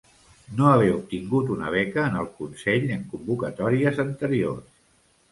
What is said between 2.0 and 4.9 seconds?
en el Consell en convocatòries anteriors.